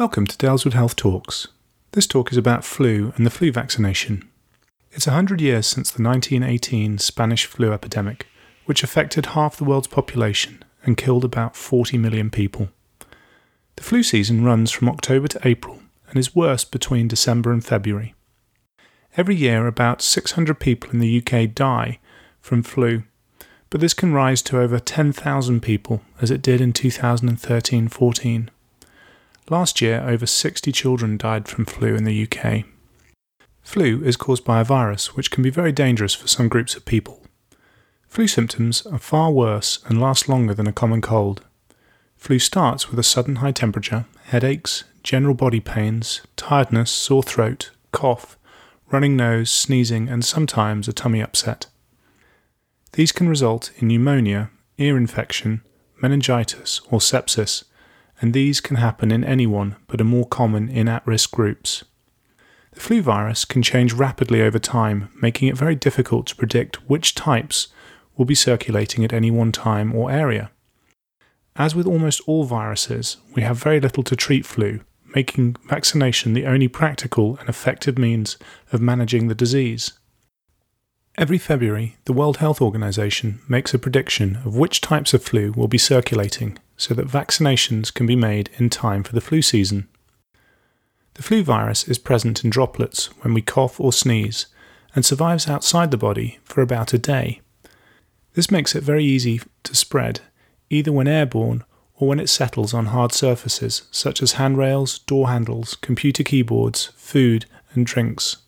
Welcome 0.00 0.26
to 0.28 0.36
Daleswood 0.38 0.72
Health 0.72 0.96
Talks. 0.96 1.48
This 1.92 2.06
talk 2.06 2.32
is 2.32 2.38
about 2.38 2.64
flu 2.64 3.12
and 3.16 3.26
the 3.26 3.30
flu 3.30 3.52
vaccination. 3.52 4.26
It's 4.92 5.06
100 5.06 5.42
years 5.42 5.66
since 5.66 5.90
the 5.90 6.02
1918 6.02 6.96
Spanish 6.96 7.44
flu 7.44 7.70
epidemic, 7.74 8.26
which 8.64 8.82
affected 8.82 9.26
half 9.26 9.58
the 9.58 9.64
world's 9.64 9.88
population 9.88 10.64
and 10.84 10.96
killed 10.96 11.22
about 11.22 11.54
40 11.54 11.98
million 11.98 12.30
people. 12.30 12.70
The 13.76 13.82
flu 13.82 14.02
season 14.02 14.42
runs 14.42 14.70
from 14.70 14.88
October 14.88 15.28
to 15.28 15.46
April 15.46 15.80
and 16.08 16.18
is 16.18 16.34
worst 16.34 16.72
between 16.72 17.06
December 17.06 17.52
and 17.52 17.62
February. 17.62 18.14
Every 19.18 19.34
year, 19.34 19.66
about 19.66 20.00
600 20.00 20.58
people 20.58 20.92
in 20.92 21.00
the 21.00 21.18
UK 21.22 21.54
die 21.54 21.98
from 22.40 22.62
flu, 22.62 23.02
but 23.68 23.82
this 23.82 23.92
can 23.92 24.14
rise 24.14 24.40
to 24.44 24.60
over 24.60 24.78
10,000 24.78 25.60
people 25.60 26.00
as 26.22 26.30
it 26.30 26.40
did 26.40 26.62
in 26.62 26.72
2013 26.72 27.88
14. 27.88 28.50
Last 29.50 29.80
year, 29.80 30.00
over 30.06 30.26
60 30.26 30.70
children 30.70 31.16
died 31.16 31.48
from 31.48 31.64
flu 31.64 31.96
in 31.96 32.04
the 32.04 32.22
UK. 32.22 32.62
Flu 33.62 34.00
is 34.04 34.16
caused 34.16 34.44
by 34.44 34.60
a 34.60 34.64
virus, 34.64 35.16
which 35.16 35.32
can 35.32 35.42
be 35.42 35.50
very 35.50 35.72
dangerous 35.72 36.14
for 36.14 36.28
some 36.28 36.48
groups 36.48 36.76
of 36.76 36.84
people. 36.84 37.20
Flu 38.06 38.28
symptoms 38.28 38.86
are 38.86 38.98
far 38.98 39.32
worse 39.32 39.80
and 39.86 40.00
last 40.00 40.28
longer 40.28 40.54
than 40.54 40.68
a 40.68 40.72
common 40.72 41.00
cold. 41.00 41.42
Flu 42.16 42.38
starts 42.38 42.90
with 42.90 42.98
a 43.00 43.02
sudden 43.02 43.36
high 43.36 43.50
temperature, 43.50 44.04
headaches, 44.26 44.84
general 45.02 45.34
body 45.34 45.58
pains, 45.58 46.20
tiredness, 46.36 46.92
sore 46.92 47.24
throat, 47.24 47.72
cough, 47.90 48.38
running 48.92 49.16
nose, 49.16 49.50
sneezing, 49.50 50.08
and 50.08 50.24
sometimes 50.24 50.86
a 50.86 50.92
tummy 50.92 51.20
upset. 51.20 51.66
These 52.92 53.10
can 53.10 53.28
result 53.28 53.72
in 53.78 53.88
pneumonia, 53.88 54.50
ear 54.78 54.96
infection, 54.96 55.62
meningitis, 56.00 56.82
or 56.88 57.00
sepsis, 57.00 57.64
and 58.20 58.32
these 58.32 58.60
can 58.60 58.76
happen 58.76 59.10
in 59.10 59.24
anyone 59.24 59.76
but 59.86 60.00
are 60.00 60.04
more 60.04 60.26
common 60.26 60.68
in 60.68 60.88
at 60.88 61.06
risk 61.06 61.30
groups. 61.30 61.84
The 62.72 62.80
flu 62.80 63.02
virus 63.02 63.44
can 63.44 63.62
change 63.62 63.92
rapidly 63.92 64.42
over 64.42 64.58
time, 64.58 65.08
making 65.20 65.48
it 65.48 65.56
very 65.56 65.74
difficult 65.74 66.26
to 66.28 66.36
predict 66.36 66.88
which 66.88 67.14
types 67.14 67.68
will 68.16 68.26
be 68.26 68.34
circulating 68.34 69.04
at 69.04 69.12
any 69.12 69.30
one 69.30 69.52
time 69.52 69.94
or 69.94 70.10
area. 70.10 70.50
As 71.56 71.74
with 71.74 71.86
almost 71.86 72.20
all 72.26 72.44
viruses, 72.44 73.16
we 73.34 73.42
have 73.42 73.58
very 73.58 73.80
little 73.80 74.02
to 74.04 74.14
treat 74.14 74.46
flu, 74.46 74.80
making 75.14 75.56
vaccination 75.66 76.32
the 76.32 76.46
only 76.46 76.68
practical 76.68 77.36
and 77.38 77.48
effective 77.48 77.98
means 77.98 78.36
of 78.72 78.80
managing 78.80 79.26
the 79.26 79.34
disease. 79.34 79.92
Every 81.18 81.38
February, 81.38 81.96
the 82.04 82.12
World 82.12 82.36
Health 82.36 82.62
Organization 82.62 83.40
makes 83.48 83.74
a 83.74 83.78
prediction 83.78 84.36
of 84.44 84.56
which 84.56 84.80
types 84.80 85.12
of 85.12 85.24
flu 85.24 85.52
will 85.52 85.68
be 85.68 85.76
circulating 85.76 86.56
so 86.80 86.94
that 86.94 87.06
vaccinations 87.06 87.92
can 87.92 88.06
be 88.06 88.16
made 88.16 88.48
in 88.56 88.70
time 88.70 89.02
for 89.02 89.12
the 89.12 89.20
flu 89.20 89.42
season. 89.42 89.86
The 91.12 91.22
flu 91.22 91.42
virus 91.42 91.86
is 91.86 91.98
present 91.98 92.42
in 92.42 92.48
droplets 92.48 93.08
when 93.20 93.34
we 93.34 93.42
cough 93.42 93.78
or 93.78 93.92
sneeze 93.92 94.46
and 94.94 95.04
survives 95.04 95.46
outside 95.46 95.90
the 95.90 95.98
body 95.98 96.38
for 96.42 96.62
about 96.62 96.94
a 96.94 96.98
day. 96.98 97.42
This 98.32 98.50
makes 98.50 98.74
it 98.74 98.82
very 98.82 99.04
easy 99.04 99.42
to 99.64 99.74
spread, 99.74 100.20
either 100.70 100.90
when 100.90 101.06
airborne 101.06 101.64
or 101.96 102.08
when 102.08 102.18
it 102.18 102.30
settles 102.30 102.72
on 102.72 102.86
hard 102.86 103.12
surfaces 103.12 103.82
such 103.90 104.22
as 104.22 104.32
handrails, 104.32 105.00
door 105.00 105.28
handles, 105.28 105.74
computer 105.74 106.22
keyboards, 106.22 106.92
food, 106.96 107.44
and 107.74 107.84
drinks. 107.84 108.38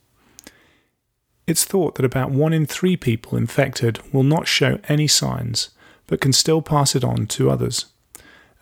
It's 1.47 1.67
thought 1.67 1.97
that 1.97 2.07
about 2.07 2.31
one 2.31 2.55
in 2.55 2.65
three 2.65 2.97
people 2.97 3.37
infected 3.37 4.01
will 4.11 4.23
not 4.23 4.49
show 4.49 4.79
any 4.89 5.07
signs, 5.07 5.69
but 6.07 6.23
can 6.23 6.33
still 6.33 6.63
pass 6.63 6.97
it 6.97 7.05
on 7.05 7.27
to 7.27 7.51
others 7.51 7.92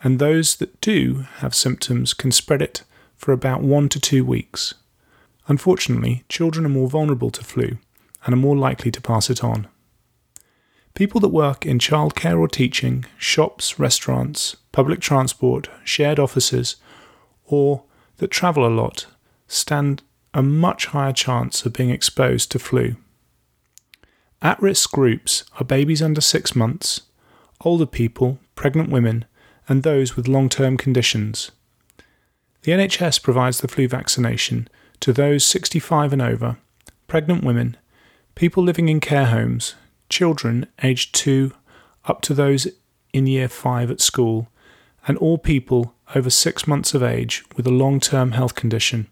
and 0.03 0.17
those 0.17 0.55
that 0.57 0.79
do 0.81 1.25
have 1.37 1.53
symptoms 1.53 2.13
can 2.13 2.31
spread 2.31 2.61
it 2.61 2.83
for 3.15 3.31
about 3.31 3.61
one 3.61 3.87
to 3.89 3.99
two 3.99 4.25
weeks. 4.25 4.73
Unfortunately, 5.47 6.23
children 6.27 6.65
are 6.65 6.69
more 6.69 6.89
vulnerable 6.89 7.29
to 7.31 7.43
flu 7.43 7.77
and 8.25 8.33
are 8.33 8.37
more 8.37 8.57
likely 8.57 8.91
to 8.91 9.01
pass 9.01 9.29
it 9.29 9.43
on. 9.43 9.67
People 10.93 11.21
that 11.21 11.29
work 11.29 11.65
in 11.65 11.79
childcare 11.79 12.39
or 12.39 12.47
teaching, 12.47 13.05
shops, 13.17 13.79
restaurants, 13.79 14.57
public 14.71 14.99
transport, 14.99 15.69
shared 15.83 16.19
offices, 16.19 16.75
or 17.45 17.83
that 18.17 18.29
travel 18.29 18.65
a 18.65 18.69
lot 18.69 19.07
stand 19.47 20.01
a 20.33 20.41
much 20.41 20.87
higher 20.87 21.13
chance 21.13 21.65
of 21.65 21.73
being 21.73 21.89
exposed 21.89 22.51
to 22.51 22.59
flu. 22.59 22.95
At 24.41 24.61
risk 24.61 24.91
groups 24.91 25.43
are 25.59 25.65
babies 25.65 26.01
under 26.01 26.21
six 26.21 26.55
months, 26.55 27.01
older 27.61 27.85
people, 27.85 28.39
pregnant 28.55 28.89
women, 28.89 29.25
and 29.67 29.83
those 29.83 30.15
with 30.15 30.27
long 30.27 30.49
term 30.49 30.77
conditions. 30.77 31.51
The 32.63 32.71
NHS 32.71 33.21
provides 33.23 33.61
the 33.61 33.67
flu 33.67 33.87
vaccination 33.87 34.67
to 34.99 35.11
those 35.11 35.43
65 35.43 36.13
and 36.13 36.21
over, 36.21 36.57
pregnant 37.07 37.43
women, 37.43 37.75
people 38.35 38.63
living 38.63 38.87
in 38.87 38.99
care 38.99 39.25
homes, 39.25 39.75
children 40.09 40.67
aged 40.83 41.15
2 41.15 41.51
up 42.05 42.21
to 42.21 42.33
those 42.33 42.67
in 43.13 43.27
year 43.27 43.49
5 43.49 43.91
at 43.91 44.01
school, 44.01 44.47
and 45.07 45.17
all 45.17 45.37
people 45.37 45.95
over 46.13 46.29
6 46.29 46.67
months 46.67 46.93
of 46.93 47.01
age 47.01 47.43
with 47.55 47.65
a 47.65 47.71
long 47.71 47.99
term 47.99 48.31
health 48.31 48.55
condition, 48.55 49.07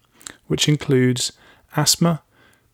which 0.46 0.68
includes 0.68 1.32
asthma, 1.76 2.22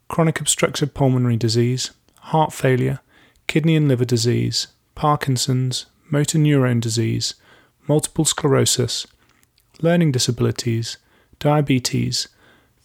chronic 0.08 0.40
obstructive 0.40 0.92
pulmonary 0.94 1.36
disease, 1.36 1.92
heart 2.20 2.52
failure, 2.52 3.00
kidney 3.46 3.76
and 3.76 3.88
liver 3.88 4.04
disease, 4.04 4.68
Parkinson's, 4.94 5.86
motor 6.10 6.38
neurone 6.38 6.80
disease, 6.80 7.34
multiple 7.88 8.24
sclerosis, 8.24 9.06
learning 9.80 10.12
disabilities, 10.12 10.98
diabetes, 11.38 12.28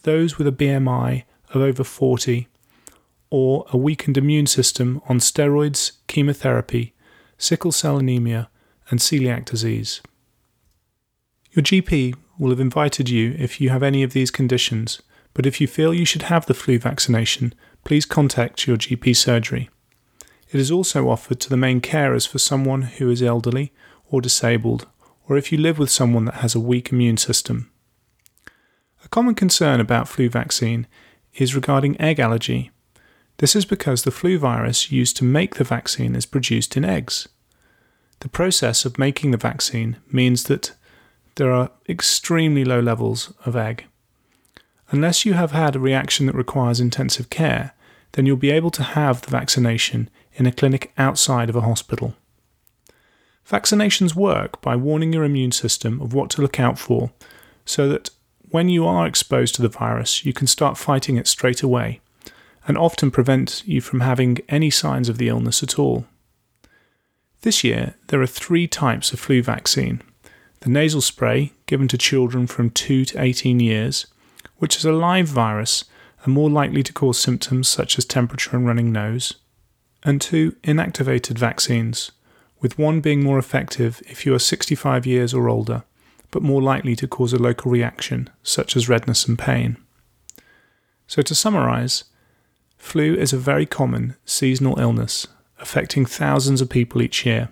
those 0.03 0.38
with 0.38 0.47
a 0.47 0.51
BMI 0.51 1.23
of 1.53 1.62
over 1.62 1.84
40, 1.84 2.47
or 3.29 3.66
a 3.72 3.78
weakened 3.78 4.17
immune 4.17 4.47
system 4.47 5.01
on 5.07 5.19
steroids, 5.19 5.94
chemotherapy, 6.07 6.94
sickle 7.38 7.72
cell 7.72 7.97
anemia, 7.97 8.50
and 8.90 9.00
celiac 9.00 9.45
disease. 9.45 10.01
Your 11.51 11.63
GP 11.63 12.16
will 12.38 12.50
have 12.50 12.59
invited 12.59 13.09
you 13.09 13.35
if 13.38 13.61
you 13.61 13.69
have 13.69 13.84
any 13.84 14.03
of 14.03 14.13
these 14.13 14.31
conditions, 14.31 15.01
but 15.34 15.45
if 15.45 15.61
you 15.61 15.67
feel 15.67 15.94
you 15.94 16.06
should 16.06 16.23
have 16.23 16.45
the 16.45 16.53
flu 16.53 16.78
vaccination, 16.78 17.53
please 17.84 18.06
contact 18.06 18.67
your 18.67 18.78
GP 18.78 19.16
surgery. 19.16 19.69
It 20.51 20.59
is 20.59 20.72
also 20.72 21.09
offered 21.09 21.40
to 21.41 21.50
the 21.50 21.57
main 21.57 21.79
carers 21.79 22.28
for 22.28 22.38
someone 22.38 22.81
who 22.84 23.09
is 23.09 23.23
elderly 23.23 23.72
or 24.11 24.22
disabled 24.22 24.85
or 25.31 25.38
if 25.38 25.49
you 25.49 25.57
live 25.57 25.79
with 25.79 25.89
someone 25.89 26.25
that 26.25 26.35
has 26.35 26.55
a 26.55 26.59
weak 26.59 26.91
immune 26.91 27.16
system. 27.16 27.72
A 29.05 29.07
common 29.07 29.33
concern 29.33 29.79
about 29.79 30.09
flu 30.09 30.27
vaccine 30.29 30.88
is 31.35 31.55
regarding 31.55 31.99
egg 32.01 32.19
allergy. 32.19 32.69
This 33.38 33.55
is 33.55 33.63
because 33.63 34.03
the 34.03 34.11
flu 34.11 34.38
virus 34.38 34.91
used 34.91 35.16
to 35.17 35.23
make 35.23 35.55
the 35.55 35.63
vaccine 35.63 36.16
is 36.16 36.25
produced 36.25 36.75
in 36.75 36.83
eggs. 36.83 37.29
The 38.19 38.27
process 38.27 38.83
of 38.83 38.99
making 38.99 39.31
the 39.31 39.38
vaccine 39.38 39.95
means 40.11 40.43
that 40.43 40.73
there 41.35 41.51
are 41.51 41.72
extremely 41.88 42.66
low 42.66 42.81
levels 42.81 43.33
of 43.45 43.55
egg. 43.55 43.85
Unless 44.89 45.25
you 45.25 45.33
have 45.33 45.51
had 45.51 45.75
a 45.75 45.79
reaction 45.79 46.25
that 46.25 46.35
requires 46.35 46.81
intensive 46.81 47.29
care, 47.29 47.73
then 48.11 48.25
you'll 48.25 48.35
be 48.35 48.51
able 48.51 48.72
to 48.72 48.83
have 48.83 49.22
the 49.22 49.31
vaccination 49.31 50.09
in 50.33 50.45
a 50.45 50.51
clinic 50.51 50.91
outside 50.97 51.49
of 51.49 51.55
a 51.55 51.61
hospital. 51.61 52.16
Vaccinations 53.50 54.16
work 54.16 54.62
by 54.62 54.75
warning 54.75 55.13
your 55.13 55.24
immune 55.24 55.52
system 55.52 56.02
of 56.02 56.13
what 56.13 56.29
to 56.31 56.41
look 56.41 56.59
out 56.59 56.79
for 56.79 57.12
so 57.66 57.88
that 57.90 58.09
when 58.50 58.69
you 58.69 58.85
are 58.85 59.07
exposed 59.07 59.56
to 59.56 59.62
the 59.62 59.69
virus, 59.69 60.25
you 60.25 60.34
can 60.34 60.47
start 60.47 60.78
fighting 60.78 61.18
it 61.18 61.28
straight 61.28 61.63
away 61.63 62.02
and 62.68 62.78
often 62.78 63.12
prevent 63.12 63.63
you 63.66 63.81
from 63.81 64.02
having 64.02 64.40
any 64.50 64.69
signs 64.69 65.09
of 65.09 65.18
the 65.18 65.29
illness 65.29 65.63
at 65.63 65.79
all. 65.79 66.06
This 67.41 67.63
year, 67.63 67.96
there 68.07 68.22
are 68.22 68.28
three 68.28 68.68
types 68.68 69.13
of 69.13 69.19
flu 69.19 69.41
vaccine 69.41 70.02
the 70.59 70.69
nasal 70.69 71.02
spray, 71.02 71.53
given 71.66 71.88
to 71.88 71.97
children 71.97 72.46
from 72.46 72.69
2 72.69 73.03
to 73.03 73.19
18 73.19 73.59
years, 73.59 74.06
which 74.58 74.78
is 74.78 74.85
a 74.85 74.91
live 74.91 75.28
virus 75.28 75.85
and 76.23 76.34
more 76.34 76.52
likely 76.52 76.84
to 76.84 76.94
cause 76.94 77.17
symptoms 77.20 77.67
such 77.67 77.97
as 77.97 78.05
temperature 78.05 78.55
and 78.55 78.67
running 78.67 78.91
nose, 78.91 79.34
and 80.03 80.22
two 80.22 80.52
inactivated 80.64 81.35
vaccines, 81.35 82.11
with 82.61 82.78
one 82.78 83.02
being 83.02 83.23
more 83.23 83.40
effective 83.40 84.02
if 84.08 84.25
you 84.25 84.34
are 84.34 84.40
65 84.40 85.05
years 85.05 85.34
or 85.34 85.49
older, 85.49 85.84
but 86.29 86.43
more 86.43 86.61
likely 86.61 86.96
to 86.96 87.08
cause 87.08 87.34
a 87.34 87.37
local 87.37 87.72
reaction, 87.72 88.29
such 88.43 88.75
as 88.75 88.87
redness 88.87 89.28
and 89.28 89.37
pain. 89.37 89.78
So, 91.08 91.22
to 91.23 91.35
summarise, 91.35 92.05
flu 92.78 93.16
is 93.16 93.34
a 93.34 93.37
very 93.37 93.66
common 93.66 94.16
seasonal 94.25 94.79
illness 94.79 95.28
affecting 95.59 96.05
thousands 96.05 96.61
of 96.61 96.69
people 96.69 97.02
each 97.02 97.25
year 97.25 97.49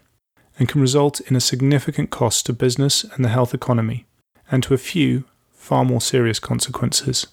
and 0.57 0.67
can 0.67 0.81
result 0.81 1.19
in 1.21 1.35
a 1.35 1.41
significant 1.41 2.09
cost 2.09 2.45
to 2.45 2.53
business 2.53 3.03
and 3.03 3.23
the 3.23 3.29
health 3.29 3.53
economy, 3.53 4.05
and 4.51 4.63
to 4.63 4.73
a 4.73 4.77
few, 4.77 5.25
far 5.53 5.85
more 5.85 6.01
serious 6.01 6.39
consequences. 6.39 7.27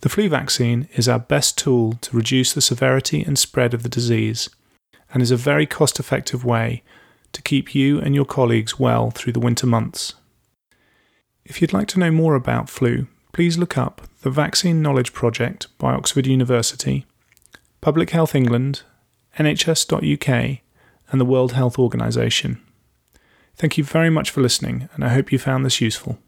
The 0.00 0.08
flu 0.08 0.28
vaccine 0.28 0.88
is 0.94 1.08
our 1.08 1.18
best 1.18 1.56
tool 1.56 1.94
to 2.02 2.16
reduce 2.16 2.52
the 2.52 2.60
severity 2.60 3.22
and 3.22 3.38
spread 3.38 3.72
of 3.72 3.82
the 3.82 3.88
disease 3.88 4.50
and 5.14 5.22
is 5.22 5.30
a 5.30 5.36
very 5.36 5.64
cost 5.64 5.98
effective 5.98 6.44
way 6.44 6.82
to 7.32 7.40
keep 7.40 7.74
you 7.74 8.00
and 8.00 8.14
your 8.14 8.24
colleagues 8.24 8.78
well 8.78 9.10
through 9.10 9.32
the 9.32 9.40
winter 9.40 9.66
months. 9.66 10.14
If 11.44 11.62
you'd 11.62 11.72
like 11.72 11.88
to 11.88 12.00
know 12.00 12.10
more 12.10 12.34
about 12.34 12.68
flu, 12.68 13.06
please 13.32 13.56
look 13.56 13.78
up 13.78 14.02
the 14.22 14.30
Vaccine 14.30 14.82
Knowledge 14.82 15.12
Project 15.12 15.68
by 15.78 15.92
Oxford 15.94 16.26
University, 16.26 17.06
Public 17.80 18.10
Health 18.10 18.34
England, 18.34 18.82
NHS.uk, 19.38 20.58
and 21.10 21.20
the 21.20 21.24
World 21.24 21.52
Health 21.52 21.78
Organization. 21.78 22.60
Thank 23.56 23.78
you 23.78 23.84
very 23.84 24.10
much 24.10 24.30
for 24.30 24.40
listening, 24.40 24.88
and 24.94 25.04
I 25.04 25.10
hope 25.10 25.30
you 25.30 25.38
found 25.38 25.64
this 25.64 25.80
useful. 25.80 26.18